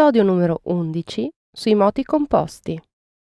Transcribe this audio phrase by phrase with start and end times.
[0.00, 2.80] Episodio numero 11 sui moti composti.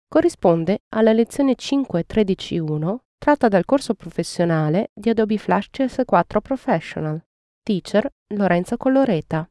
[0.09, 7.23] Corrisponde alla lezione 5.13.1 tratta dal corso professionale di Adobe Flash CS4 Professional.
[7.63, 9.49] Teacher Lorenzo Colloreta.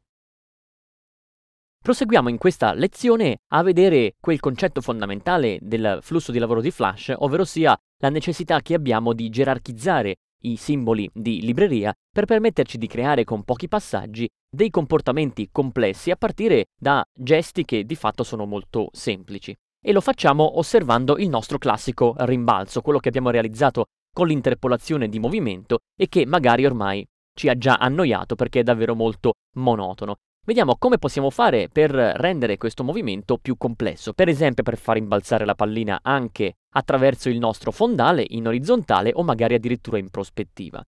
[1.83, 7.11] Proseguiamo in questa lezione a vedere quel concetto fondamentale del flusso di lavoro di Flash,
[7.16, 12.86] ovvero sia la necessità che abbiamo di gerarchizzare i simboli di libreria per permetterci di
[12.86, 18.46] creare con pochi passaggi dei comportamenti complessi a partire da gesti che di fatto sono
[18.46, 19.54] molto semplici.
[19.84, 25.19] E lo facciamo osservando il nostro classico rimbalzo, quello che abbiamo realizzato con l'interpolazione di
[25.19, 27.04] movimento e che magari ormai
[27.36, 30.16] ci ha già annoiato perché è davvero molto monotono.
[30.47, 35.47] Vediamo come possiamo fare per rendere questo movimento più complesso, per esempio per far imbalzare
[35.47, 40.84] la pallina anche attraverso il nostro fondale in orizzontale o magari addirittura in prospettiva.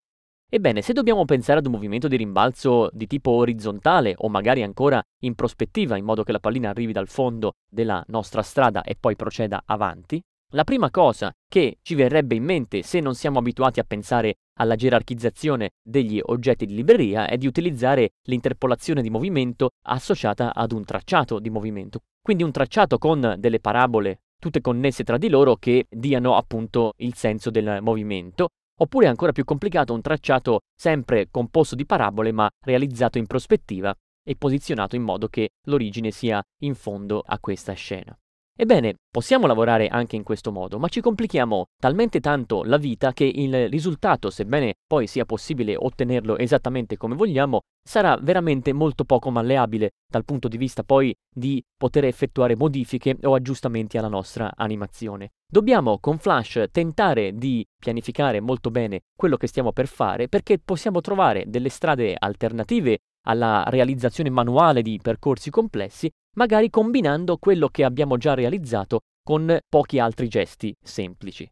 [0.49, 5.03] Ebbene, se dobbiamo pensare ad un movimento di rimbalzo di tipo orizzontale o magari ancora
[5.23, 9.17] in prospettiva in modo che la pallina arrivi dal fondo della nostra strada e poi
[9.17, 10.23] proceda avanti,
[10.57, 14.75] la prima cosa che ci verrebbe in mente se non siamo abituati a pensare alla
[14.75, 21.41] gerarchizzazione degli oggetti di libreria è di utilizzare l'interpolazione di movimento associata ad un tracciato
[21.41, 22.01] di movimento.
[22.23, 27.15] Quindi un tracciato con delle parabole tutte connesse tra di loro che diano appunto il
[27.15, 28.49] senso del movimento,
[28.81, 33.95] oppure ancora più complicato un tracciato sempre composto di parabole ma realizzato in prospettiva
[34.27, 38.17] e posizionato in modo che l'origine sia in fondo a questa scena.
[38.59, 43.25] Ebbene, possiamo lavorare anche in questo modo, ma ci complichiamo talmente tanto la vita che
[43.25, 49.91] il risultato, sebbene poi sia possibile ottenerlo esattamente come vogliamo, sarà veramente molto poco malleabile
[50.11, 55.33] dal punto di vista poi di poter effettuare modifiche o aggiustamenti alla nostra animazione.
[55.47, 61.03] Dobbiamo con Flash tentare di pianificare molto bene quello che stiamo per fare perché possiamo
[61.03, 68.17] trovare delle strade alternative alla realizzazione manuale di percorsi complessi magari combinando quello che abbiamo
[68.17, 71.49] già realizzato con pochi altri gesti semplici.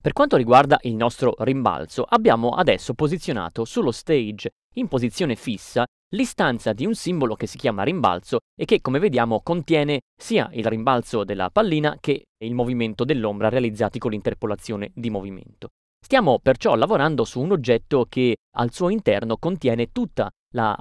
[0.00, 5.84] Per quanto riguarda il nostro rimbalzo, abbiamo adesso posizionato sullo stage in posizione fissa
[6.14, 10.64] l'istanza di un simbolo che si chiama rimbalzo e che come vediamo contiene sia il
[10.64, 15.70] rimbalzo della pallina che il movimento dell'ombra realizzati con l'interpolazione di movimento.
[16.08, 20.74] Stiamo perciò lavorando su un oggetto che al suo interno contiene tutta la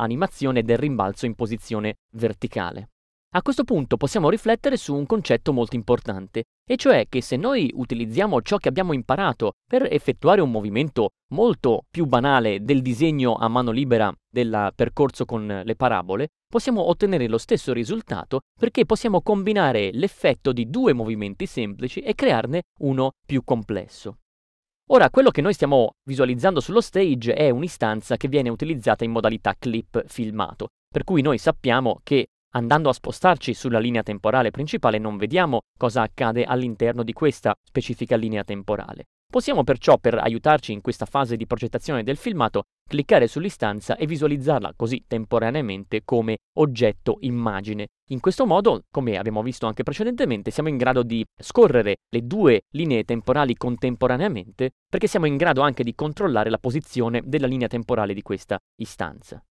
[0.64, 2.92] del rimbalzo in posizione verticale.
[3.36, 7.70] A questo punto possiamo riflettere su un concetto molto importante, e cioè che se noi
[7.76, 13.50] utilizziamo ciò che abbiamo imparato per effettuare un movimento molto più banale del disegno a
[13.50, 19.90] mano libera del percorso con le parabole, possiamo ottenere lo stesso risultato perché possiamo combinare
[19.92, 24.20] l'effetto di due movimenti semplici e crearne uno più complesso.
[24.90, 29.54] Ora, quello che noi stiamo visualizzando sullo stage è un'istanza che viene utilizzata in modalità
[29.60, 35.18] clip filmato, per cui noi sappiamo che andando a spostarci sulla linea temporale principale non
[35.18, 39.08] vediamo cosa accade all'interno di questa specifica linea temporale.
[39.30, 44.74] Possiamo perciò, per aiutarci in questa fase di progettazione del filmato, cliccare sull'istanza e visualizzarla
[44.76, 47.88] così temporaneamente come oggetto immagine.
[48.12, 52.62] In questo modo, come abbiamo visto anche precedentemente, siamo in grado di scorrere le due
[52.72, 58.14] linee temporali contemporaneamente perché siamo in grado anche di controllare la posizione della linea temporale
[58.14, 59.44] di questa istanza.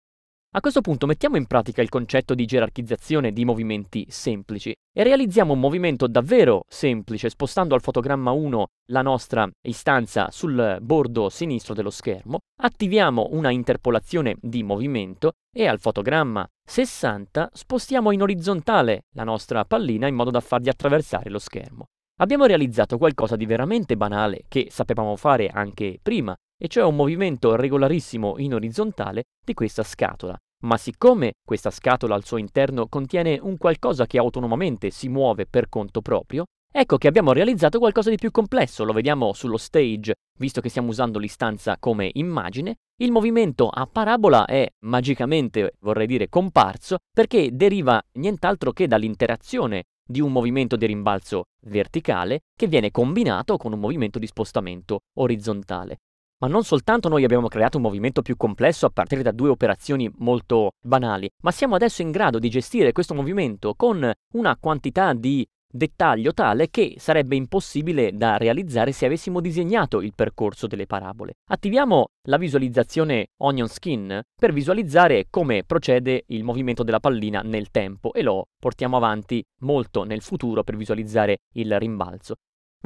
[0.56, 5.52] A questo punto mettiamo in pratica il concetto di gerarchizzazione di movimenti semplici e realizziamo
[5.52, 11.90] un movimento davvero semplice spostando al fotogramma 1 la nostra istanza sul bordo sinistro dello
[11.90, 19.66] schermo, attiviamo una interpolazione di movimento e al fotogramma 60 spostiamo in orizzontale la nostra
[19.66, 21.84] pallina in modo da fargli attraversare lo schermo.
[22.18, 27.54] Abbiamo realizzato qualcosa di veramente banale che sapevamo fare anche prima, e cioè un movimento
[27.54, 30.34] regolarissimo in orizzontale di questa scatola.
[30.64, 35.68] Ma siccome questa scatola al suo interno contiene un qualcosa che autonomamente si muove per
[35.68, 40.60] conto proprio, ecco che abbiamo realizzato qualcosa di più complesso, lo vediamo sullo stage, visto
[40.60, 46.98] che stiamo usando l'istanza come immagine, il movimento a parabola è magicamente, vorrei dire, comparso
[47.12, 53.72] perché deriva nient'altro che dall'interazione di un movimento di rimbalzo verticale che viene combinato con
[53.72, 55.98] un movimento di spostamento orizzontale.
[56.38, 60.10] Ma non soltanto noi abbiamo creato un movimento più complesso a partire da due operazioni
[60.18, 65.47] molto banali, ma siamo adesso in grado di gestire questo movimento con una quantità di
[65.66, 71.34] dettaglio tale che sarebbe impossibile da realizzare se avessimo disegnato il percorso delle parabole.
[71.50, 78.12] Attiviamo la visualizzazione Onion Skin per visualizzare come procede il movimento della pallina nel tempo
[78.12, 82.36] e lo portiamo avanti molto nel futuro per visualizzare il rimbalzo.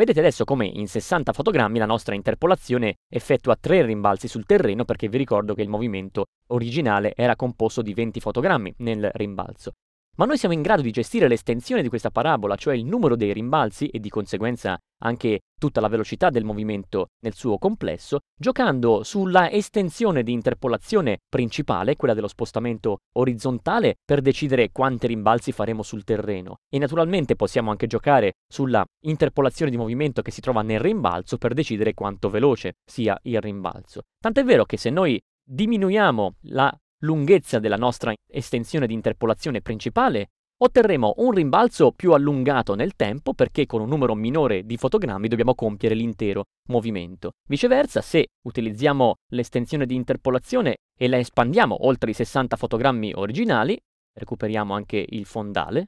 [0.00, 5.10] Vedete adesso come in 60 fotogrammi la nostra interpolazione effettua tre rimbalzi sul terreno perché
[5.10, 9.72] vi ricordo che il movimento originale era composto di 20 fotogrammi nel rimbalzo.
[10.20, 13.32] Ma noi siamo in grado di gestire l'estensione di questa parabola, cioè il numero dei
[13.32, 19.50] rimbalzi e di conseguenza anche tutta la velocità del movimento nel suo complesso, giocando sulla
[19.50, 26.56] estensione di interpolazione principale, quella dello spostamento orizzontale, per decidere quanti rimbalzi faremo sul terreno.
[26.68, 31.54] E naturalmente possiamo anche giocare sulla interpolazione di movimento che si trova nel rimbalzo per
[31.54, 34.02] decidere quanto veloce sia il rimbalzo.
[34.22, 40.28] Tant'è vero che se noi diminuiamo la lunghezza della nostra estensione di interpolazione principale,
[40.62, 45.54] otterremo un rimbalzo più allungato nel tempo perché con un numero minore di fotogrammi dobbiamo
[45.54, 47.32] compiere l'intero movimento.
[47.48, 53.78] Viceversa, se utilizziamo l'estensione di interpolazione e la espandiamo oltre i 60 fotogrammi originali,
[54.12, 55.86] recuperiamo anche il fondale,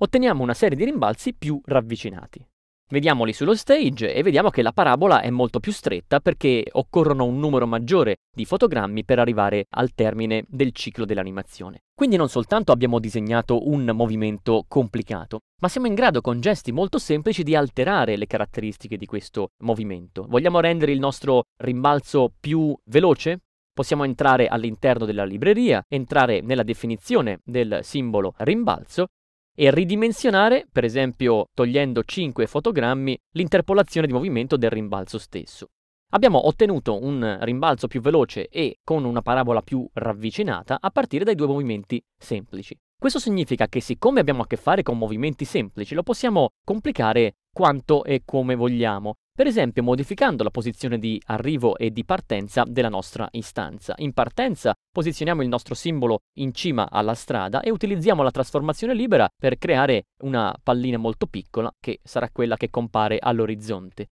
[0.00, 2.44] otteniamo una serie di rimbalzi più ravvicinati.
[2.86, 7.38] Vediamoli sullo stage e vediamo che la parabola è molto più stretta perché occorrono un
[7.38, 11.84] numero maggiore di fotogrammi per arrivare al termine del ciclo dell'animazione.
[11.94, 16.98] Quindi non soltanto abbiamo disegnato un movimento complicato, ma siamo in grado con gesti molto
[16.98, 20.26] semplici di alterare le caratteristiche di questo movimento.
[20.28, 23.38] Vogliamo rendere il nostro rimbalzo più veloce?
[23.72, 29.06] Possiamo entrare all'interno della libreria, entrare nella definizione del simbolo rimbalzo
[29.54, 35.68] e ridimensionare, per esempio togliendo 5 fotogrammi, l'interpolazione di movimento del rimbalzo stesso.
[36.10, 41.34] Abbiamo ottenuto un rimbalzo più veloce e con una parabola più ravvicinata a partire dai
[41.34, 42.76] due movimenti semplici.
[42.96, 48.04] Questo significa che siccome abbiamo a che fare con movimenti semplici, lo possiamo complicare quanto
[48.04, 53.28] e come vogliamo per esempio modificando la posizione di arrivo e di partenza della nostra
[53.32, 53.94] istanza.
[53.98, 59.28] In partenza posizioniamo il nostro simbolo in cima alla strada e utilizziamo la trasformazione libera
[59.36, 64.06] per creare una pallina molto piccola che sarà quella che compare all'orizzonte.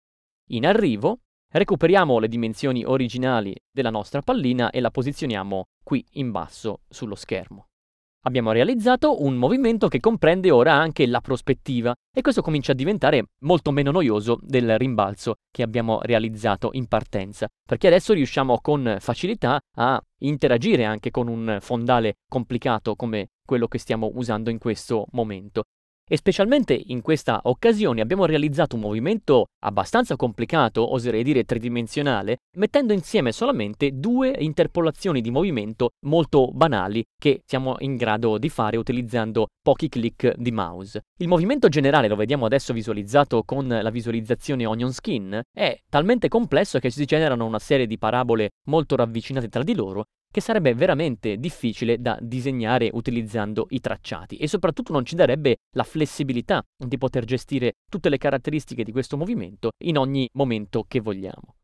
[0.50, 1.20] In arrivo
[1.52, 7.66] recuperiamo le dimensioni originali della nostra pallina e la posizioniamo qui in basso sullo schermo.
[8.24, 13.30] Abbiamo realizzato un movimento che comprende ora anche la prospettiva e questo comincia a diventare
[13.40, 19.58] molto meno noioso del rimbalzo che abbiamo realizzato in partenza, perché adesso riusciamo con facilità
[19.76, 25.64] a interagire anche con un fondale complicato come quello che stiamo usando in questo momento.
[26.04, 32.92] E specialmente in questa occasione abbiamo realizzato un movimento abbastanza complicato, oserei dire tridimensionale, mettendo
[32.92, 39.46] insieme solamente due interpolazioni di movimento molto banali che siamo in grado di fare utilizzando
[39.62, 41.02] pochi clic di mouse.
[41.18, 46.78] Il movimento generale, lo vediamo adesso visualizzato con la visualizzazione Onion Skin, è talmente complesso
[46.78, 51.36] che si generano una serie di parabole molto ravvicinate tra di loro che sarebbe veramente
[51.36, 57.24] difficile da disegnare utilizzando i tracciati e soprattutto non ci darebbe la flessibilità di poter
[57.24, 61.54] gestire tutte le caratteristiche di questo movimento in ogni momento che vogliamo.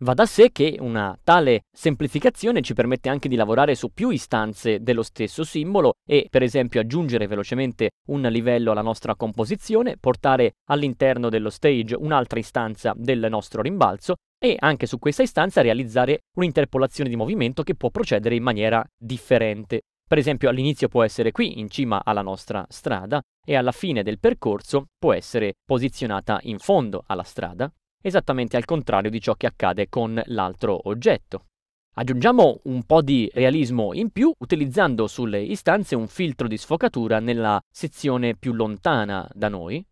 [0.00, 4.80] Va da sé che una tale semplificazione ci permette anche di lavorare su più istanze
[4.80, 11.28] dello stesso simbolo e per esempio aggiungere velocemente un livello alla nostra composizione, portare all'interno
[11.28, 17.16] dello stage un'altra istanza del nostro rimbalzo e anche su questa istanza realizzare un'interpolazione di
[17.16, 19.80] movimento che può procedere in maniera differente.
[20.08, 24.20] Per esempio all'inizio può essere qui in cima alla nostra strada e alla fine del
[24.20, 27.68] percorso può essere posizionata in fondo alla strada,
[28.00, 31.46] esattamente al contrario di ciò che accade con l'altro oggetto.
[31.94, 37.60] Aggiungiamo un po' di realismo in più utilizzando sulle istanze un filtro di sfocatura nella
[37.68, 39.84] sezione più lontana da noi,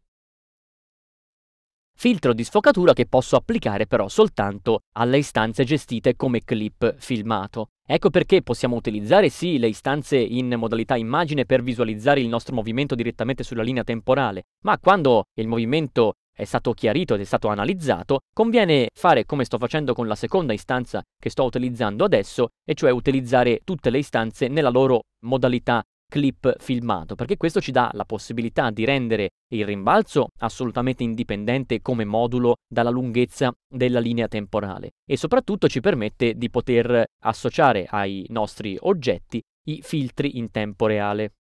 [1.96, 7.70] filtro di sfocatura che posso applicare però soltanto alle istanze gestite come clip filmato.
[7.88, 12.94] Ecco perché possiamo utilizzare sì le istanze in modalità immagine per visualizzare il nostro movimento
[12.94, 18.20] direttamente sulla linea temporale, ma quando il movimento è stato chiarito ed è stato analizzato,
[18.32, 22.90] conviene fare come sto facendo con la seconda istanza che sto utilizzando adesso, e cioè
[22.90, 28.70] utilizzare tutte le istanze nella loro modalità clip filmato, perché questo ci dà la possibilità
[28.70, 35.68] di rendere il rimbalzo assolutamente indipendente come modulo dalla lunghezza della linea temporale e soprattutto
[35.68, 41.32] ci permette di poter associare ai nostri oggetti i filtri in tempo reale.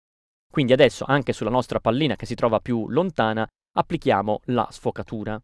[0.51, 3.45] Quindi adesso anche sulla nostra pallina che si trova più lontana
[3.77, 5.39] applichiamo la sfocatura.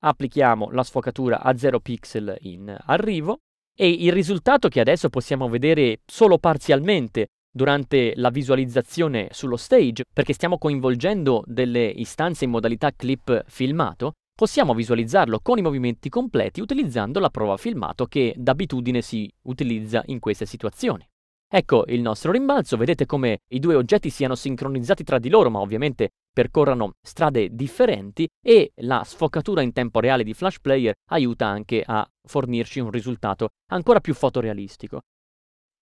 [0.00, 3.38] applichiamo la sfocatura a 0 pixel in arrivo
[3.76, 10.32] e il risultato che adesso possiamo vedere solo parzialmente durante la visualizzazione sullo stage, perché
[10.32, 17.18] stiamo coinvolgendo delle istanze in modalità clip filmato, possiamo visualizzarlo con i movimenti completi utilizzando
[17.18, 21.04] la prova filmato che d'abitudine si utilizza in queste situazioni.
[21.50, 25.60] Ecco il nostro rimbalzo, vedete come i due oggetti siano sincronizzati tra di loro, ma
[25.60, 31.82] ovviamente percorrano strade differenti e la sfocatura in tempo reale di Flash Player aiuta anche
[31.84, 35.00] a fornirci un risultato ancora più fotorealistico.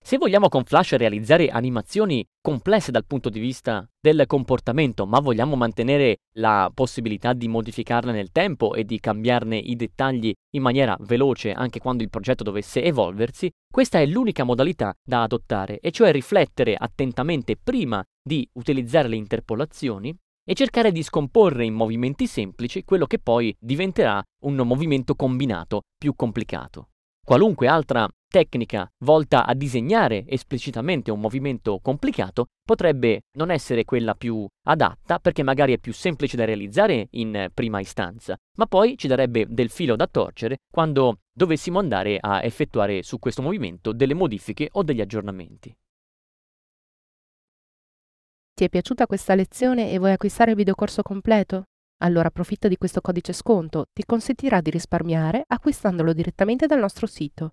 [0.07, 5.57] Se vogliamo con Flash realizzare animazioni complesse dal punto di vista del comportamento, ma vogliamo
[5.57, 11.51] mantenere la possibilità di modificarle nel tempo e di cambiarne i dettagli in maniera veloce
[11.51, 16.77] anche quando il progetto dovesse evolversi, questa è l'unica modalità da adottare, e cioè riflettere
[16.79, 20.17] attentamente prima di utilizzare le interpolazioni
[20.49, 26.15] e cercare di scomporre in movimenti semplici quello che poi diventerà un movimento combinato più
[26.15, 26.91] complicato.
[27.27, 34.47] Qualunque altra tecnica volta a disegnare esplicitamente un movimento complicato potrebbe non essere quella più
[34.67, 39.47] adatta perché magari è più semplice da realizzare in prima istanza, ma poi ci darebbe
[39.49, 44.83] del filo da torcere quando dovessimo andare a effettuare su questo movimento delle modifiche o
[44.83, 45.75] degli aggiornamenti.
[48.55, 51.65] Ti è piaciuta questa lezione e vuoi acquistare il videocorso completo?
[52.03, 57.53] Allora approfitta di questo codice sconto, ti consentirà di risparmiare acquistandolo direttamente dal nostro sito.